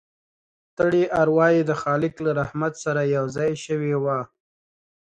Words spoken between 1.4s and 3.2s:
يې د خالق له رحمت سره